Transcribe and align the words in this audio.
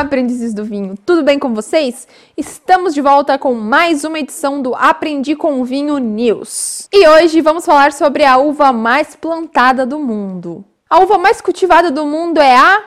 aprendizes 0.00 0.54
do 0.54 0.64
vinho, 0.64 0.96
tudo 1.04 1.22
bem 1.22 1.38
com 1.38 1.54
vocês? 1.54 2.08
Estamos 2.36 2.94
de 2.94 3.00
volta 3.00 3.38
com 3.38 3.54
mais 3.54 4.04
uma 4.04 4.18
edição 4.18 4.62
do 4.62 4.74
Aprendi 4.74 5.36
com 5.36 5.62
Vinho 5.64 5.98
News. 5.98 6.88
E 6.92 7.06
hoje 7.06 7.40
vamos 7.40 7.64
falar 7.64 7.92
sobre 7.92 8.24
a 8.24 8.38
uva 8.38 8.72
mais 8.72 9.14
plantada 9.14 9.84
do 9.84 9.98
mundo. 9.98 10.64
A 10.88 10.98
uva 10.98 11.18
mais 11.18 11.40
cultivada 11.40 11.90
do 11.90 12.06
mundo 12.06 12.40
é 12.40 12.56
a. 12.56 12.82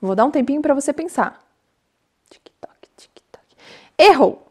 Vou 0.00 0.14
dar 0.14 0.24
um 0.24 0.30
tempinho 0.30 0.62
para 0.62 0.74
você 0.74 0.92
pensar. 0.92 1.40
Tic-tac, 2.30 2.88
tic-tac. 2.96 3.44
Errou! 3.98 4.46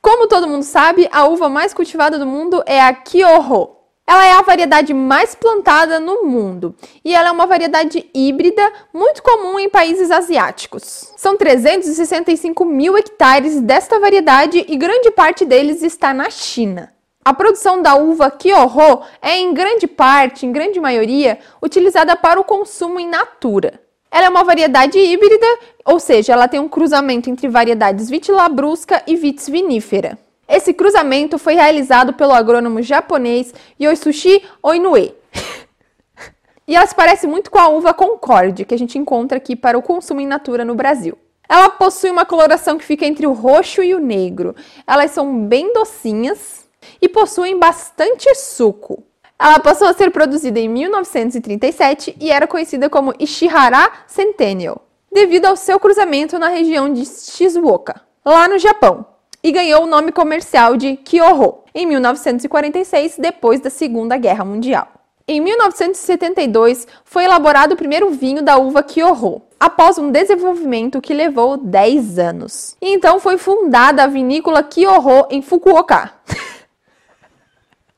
Como 0.00 0.28
todo 0.28 0.48
mundo 0.48 0.62
sabe, 0.62 1.08
a 1.12 1.26
uva 1.26 1.48
mais 1.48 1.74
cultivada 1.74 2.18
do 2.18 2.26
mundo 2.26 2.62
é 2.66 2.80
a 2.80 2.94
Kyoho. 2.94 3.77
Ela 4.08 4.26
é 4.26 4.32
a 4.32 4.40
variedade 4.40 4.94
mais 4.94 5.34
plantada 5.34 6.00
no 6.00 6.24
mundo 6.24 6.74
e 7.04 7.14
ela 7.14 7.28
é 7.28 7.30
uma 7.30 7.46
variedade 7.46 8.08
híbrida 8.14 8.72
muito 8.90 9.22
comum 9.22 9.58
em 9.58 9.68
países 9.68 10.10
asiáticos. 10.10 11.12
São 11.14 11.36
365 11.36 12.64
mil 12.64 12.96
hectares 12.96 13.60
desta 13.60 14.00
variedade 14.00 14.64
e 14.66 14.78
grande 14.78 15.10
parte 15.10 15.44
deles 15.44 15.82
está 15.82 16.14
na 16.14 16.30
China. 16.30 16.90
A 17.22 17.34
produção 17.34 17.82
da 17.82 17.96
uva 17.96 18.30
Kyoho 18.30 19.02
é 19.20 19.36
em 19.36 19.52
grande 19.52 19.86
parte, 19.86 20.46
em 20.46 20.52
grande 20.52 20.80
maioria, 20.80 21.38
utilizada 21.62 22.16
para 22.16 22.40
o 22.40 22.44
consumo 22.44 22.98
in 22.98 23.10
natura. 23.10 23.78
Ela 24.10 24.24
é 24.24 24.30
uma 24.30 24.42
variedade 24.42 24.98
híbrida, 24.98 25.46
ou 25.84 26.00
seja, 26.00 26.32
ela 26.32 26.48
tem 26.48 26.58
um 26.58 26.66
cruzamento 26.66 27.28
entre 27.28 27.46
variedades 27.46 28.08
vitilabrusca 28.08 29.02
e 29.06 29.16
vitis 29.16 29.50
vinífera. 29.50 30.18
Esse 30.48 30.72
cruzamento 30.72 31.38
foi 31.38 31.54
realizado 31.54 32.14
pelo 32.14 32.32
agrônomo 32.32 32.80
japonês 32.80 33.52
Yosushi 33.78 34.42
Oinue. 34.62 35.14
e 36.66 36.74
ela 36.74 36.86
se 36.86 36.94
parece 36.94 37.26
muito 37.26 37.50
com 37.50 37.58
a 37.58 37.68
uva 37.68 37.92
Concorde, 37.92 38.64
que 38.64 38.74
a 38.74 38.78
gente 38.78 38.96
encontra 38.96 39.36
aqui 39.36 39.54
para 39.54 39.76
o 39.76 39.82
consumo 39.82 40.22
in 40.22 40.26
natura 40.26 40.64
no 40.64 40.74
Brasil. 40.74 41.18
Ela 41.46 41.68
possui 41.68 42.10
uma 42.10 42.24
coloração 42.24 42.78
que 42.78 42.84
fica 42.84 43.04
entre 43.04 43.26
o 43.26 43.32
roxo 43.32 43.82
e 43.82 43.94
o 43.94 43.98
negro. 43.98 44.56
Elas 44.86 45.10
são 45.10 45.46
bem 45.46 45.70
docinhas 45.74 46.66
e 47.00 47.08
possuem 47.10 47.58
bastante 47.58 48.34
suco. 48.34 49.02
Ela 49.38 49.60
passou 49.60 49.86
a 49.86 49.92
ser 49.92 50.10
produzida 50.10 50.58
em 50.58 50.68
1937 50.68 52.16
e 52.18 52.30
era 52.30 52.46
conhecida 52.46 52.88
como 52.88 53.14
Ishihara 53.18 53.92
Centennial, 54.06 54.82
devido 55.12 55.44
ao 55.44 55.56
seu 55.56 55.78
cruzamento 55.78 56.38
na 56.38 56.48
região 56.48 56.92
de 56.92 57.04
Shizuoka, 57.04 58.00
lá 58.24 58.48
no 58.48 58.58
Japão 58.58 59.17
e 59.42 59.52
ganhou 59.52 59.84
o 59.84 59.86
nome 59.86 60.12
comercial 60.12 60.76
de 60.76 60.96
Kyoho 60.96 61.58
em 61.74 61.86
1946, 61.86 63.16
depois 63.18 63.60
da 63.60 63.70
Segunda 63.70 64.16
Guerra 64.16 64.44
Mundial. 64.44 64.88
Em 65.26 65.40
1972, 65.40 66.86
foi 67.04 67.24
elaborado 67.24 67.72
o 67.72 67.76
primeiro 67.76 68.10
vinho 68.10 68.42
da 68.42 68.56
uva 68.56 68.82
Kyoho, 68.82 69.42
após 69.60 69.98
um 69.98 70.10
desenvolvimento 70.10 71.00
que 71.00 71.12
levou 71.12 71.56
10 71.58 72.18
anos. 72.18 72.76
E 72.80 72.94
então 72.94 73.20
foi 73.20 73.36
fundada 73.36 74.04
a 74.04 74.06
vinícola 74.06 74.62
Kyoho 74.62 75.26
em 75.30 75.42
Fukuoka. 75.42 76.12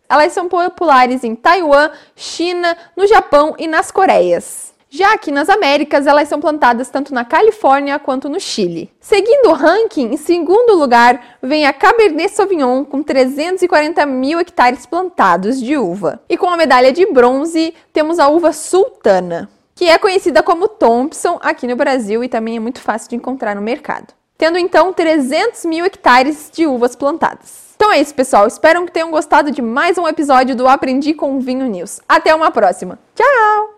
Elas 0.09 0.33
são 0.33 0.49
populares 0.49 1.23
em 1.23 1.37
Taiwan, 1.37 1.91
China, 2.17 2.77
no 2.97 3.07
Japão 3.07 3.55
e 3.57 3.69
nas 3.69 3.93
Coreias. 3.93 4.75
Já 4.93 5.13
aqui 5.13 5.31
nas 5.31 5.49
Américas, 5.49 6.05
elas 6.05 6.29
são 6.29 6.41
plantadas 6.41 6.89
tanto 6.89 7.15
na 7.15 7.25
Califórnia 7.25 7.97
quanto 8.01 8.29
no 8.29 8.41
Chile. 8.41 8.91
Seguindo 9.01 9.51
o 9.51 9.53
ranking, 9.53 10.13
em 10.13 10.17
segundo 10.17 10.75
lugar 10.75 11.39
vem 11.41 11.65
a 11.65 11.73
Cabernet 11.73 12.33
Sauvignon, 12.33 12.85
com 12.85 13.01
340 13.01 14.05
mil 14.05 14.41
hectares 14.41 14.87
plantados 14.87 15.61
de 15.61 15.77
uva. 15.77 16.21
E 16.29 16.37
com 16.37 16.49
a 16.49 16.57
medalha 16.57 16.93
de 16.93 17.07
bronze, 17.07 17.73
temos 17.93 18.19
a 18.19 18.27
uva 18.27 18.53
Sultana, 18.53 19.49
que 19.77 19.85
é 19.85 19.97
conhecida 19.97 20.43
como 20.43 20.67
Thompson 20.67 21.39
aqui 21.41 21.69
no 21.69 21.77
Brasil 21.77 22.25
e 22.25 22.29
também 22.29 22.57
é 22.57 22.61
muito 22.61 22.81
fácil 22.81 23.11
de 23.11 23.15
encontrar 23.15 23.55
no 23.55 23.63
mercado. 23.63 24.13
Tendo 24.37 24.59
então 24.59 24.93
300 24.93 25.67
mil 25.67 25.85
hectares 25.85 26.51
de 26.53 26.67
uvas 26.67 26.97
plantadas. 26.97 27.71
Então 27.77 27.93
é 27.93 28.01
isso, 28.01 28.13
pessoal. 28.13 28.49
Espero 28.49 28.85
que 28.85 28.91
tenham 28.91 29.13
gostado 29.13 29.53
de 29.53 29.63
mais 29.63 29.97
um 29.97 30.09
episódio 30.09 30.57
do 30.57 30.67
Aprendi 30.67 31.15
com 31.15 31.39
Vinho 31.39 31.67
News. 31.67 32.01
Até 32.09 32.35
uma 32.35 32.51
próxima. 32.51 32.99
Tchau! 33.15 33.70